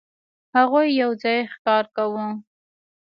[0.57, 2.25] هغوی یو ځای ښکار کاوه.